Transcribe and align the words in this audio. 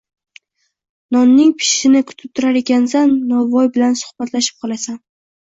Nonning 1.15 1.51
pishishini 1.59 2.01
kutib 2.13 2.33
turar 2.41 2.59
ekansan 2.63 3.15
novvoy 3.35 3.71
bilan 3.77 3.95
suhbatlashib 4.03 4.61
qolasan 4.67 5.01